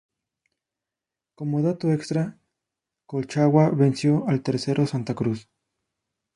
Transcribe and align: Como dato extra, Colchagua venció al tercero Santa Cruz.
Como 1.37 1.61
dato 1.61 1.91
extra, 1.93 2.39
Colchagua 3.05 3.69
venció 3.69 4.27
al 4.27 4.41
tercero 4.41 4.87
Santa 4.87 5.13
Cruz. 5.13 5.47